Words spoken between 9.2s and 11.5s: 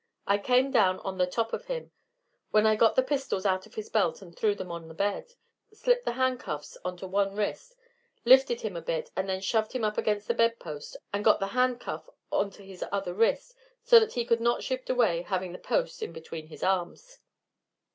then shoved him up against the bedpost, and got the